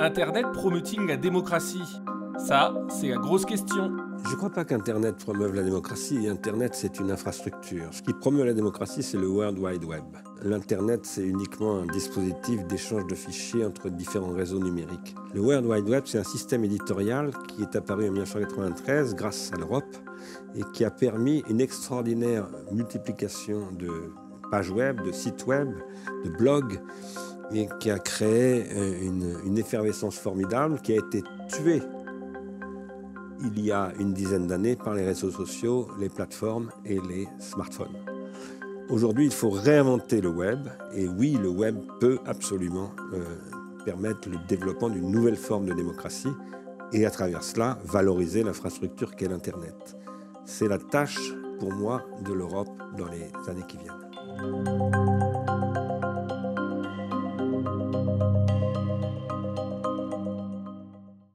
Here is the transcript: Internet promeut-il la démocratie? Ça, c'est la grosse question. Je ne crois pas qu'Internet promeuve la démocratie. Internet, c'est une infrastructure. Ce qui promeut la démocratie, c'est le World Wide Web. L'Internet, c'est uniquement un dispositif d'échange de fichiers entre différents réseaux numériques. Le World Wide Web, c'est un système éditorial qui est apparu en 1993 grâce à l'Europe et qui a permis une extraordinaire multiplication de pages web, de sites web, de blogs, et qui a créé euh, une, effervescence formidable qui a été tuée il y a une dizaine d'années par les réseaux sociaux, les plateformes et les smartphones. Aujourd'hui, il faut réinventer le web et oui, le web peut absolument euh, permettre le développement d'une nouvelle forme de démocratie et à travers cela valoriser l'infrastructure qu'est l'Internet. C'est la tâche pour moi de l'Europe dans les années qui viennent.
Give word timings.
Internet 0.00 0.46
promeut-il 0.52 1.06
la 1.06 1.16
démocratie? 1.16 2.00
Ça, 2.38 2.74
c'est 2.88 3.08
la 3.08 3.16
grosse 3.16 3.44
question. 3.44 3.92
Je 4.24 4.30
ne 4.30 4.36
crois 4.36 4.50
pas 4.50 4.64
qu'Internet 4.64 5.16
promeuve 5.16 5.54
la 5.54 5.62
démocratie. 5.62 6.28
Internet, 6.28 6.74
c'est 6.74 6.98
une 6.98 7.10
infrastructure. 7.10 7.88
Ce 7.92 8.02
qui 8.02 8.12
promeut 8.12 8.44
la 8.44 8.54
démocratie, 8.54 9.02
c'est 9.02 9.18
le 9.18 9.28
World 9.28 9.58
Wide 9.58 9.84
Web. 9.84 10.04
L'Internet, 10.42 11.00
c'est 11.04 11.24
uniquement 11.26 11.80
un 11.80 11.86
dispositif 11.86 12.64
d'échange 12.66 13.06
de 13.06 13.14
fichiers 13.14 13.64
entre 13.64 13.90
différents 13.90 14.32
réseaux 14.32 14.60
numériques. 14.60 15.14
Le 15.34 15.40
World 15.40 15.66
Wide 15.66 15.88
Web, 15.88 16.04
c'est 16.06 16.18
un 16.18 16.24
système 16.24 16.64
éditorial 16.64 17.30
qui 17.48 17.62
est 17.62 17.76
apparu 17.76 18.08
en 18.08 18.12
1993 18.12 19.14
grâce 19.14 19.50
à 19.52 19.58
l'Europe 19.58 19.96
et 20.54 20.62
qui 20.72 20.84
a 20.84 20.90
permis 20.90 21.44
une 21.48 21.60
extraordinaire 21.60 22.48
multiplication 22.72 23.68
de 23.78 23.90
pages 24.50 24.70
web, 24.70 25.00
de 25.02 25.12
sites 25.12 25.46
web, 25.46 25.68
de 26.24 26.30
blogs, 26.30 26.80
et 27.54 27.68
qui 27.80 27.90
a 27.90 27.98
créé 27.98 28.66
euh, 28.72 29.42
une, 29.44 29.58
effervescence 29.58 30.18
formidable 30.18 30.80
qui 30.80 30.92
a 30.92 30.96
été 30.96 31.22
tuée 31.48 31.82
il 33.44 33.64
y 33.64 33.72
a 33.72 33.92
une 33.98 34.12
dizaine 34.12 34.46
d'années 34.46 34.76
par 34.76 34.94
les 34.94 35.04
réseaux 35.04 35.30
sociaux, 35.30 35.88
les 35.98 36.08
plateformes 36.08 36.70
et 36.84 37.00
les 37.08 37.26
smartphones. 37.40 37.96
Aujourd'hui, 38.88 39.24
il 39.24 39.32
faut 39.32 39.50
réinventer 39.50 40.20
le 40.20 40.28
web 40.28 40.68
et 40.94 41.08
oui, 41.08 41.38
le 41.40 41.48
web 41.48 41.76
peut 41.98 42.20
absolument 42.24 42.90
euh, 43.12 43.24
permettre 43.84 44.28
le 44.28 44.36
développement 44.48 44.90
d'une 44.90 45.10
nouvelle 45.10 45.36
forme 45.36 45.66
de 45.66 45.72
démocratie 45.72 46.32
et 46.92 47.06
à 47.06 47.10
travers 47.10 47.42
cela 47.42 47.78
valoriser 47.84 48.42
l'infrastructure 48.42 49.16
qu'est 49.16 49.28
l'Internet. 49.28 49.96
C'est 50.44 50.68
la 50.68 50.78
tâche 50.78 51.32
pour 51.58 51.72
moi 51.72 52.02
de 52.24 52.32
l'Europe 52.32 52.70
dans 52.96 53.06
les 53.06 53.30
années 53.48 53.66
qui 53.66 53.78
viennent. 53.78 55.01